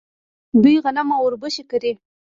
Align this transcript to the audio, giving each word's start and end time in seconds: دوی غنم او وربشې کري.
دوی 0.61 0.75
غنم 0.83 1.07
او 1.17 1.21
وربشې 1.25 1.63
کري. 1.71 1.93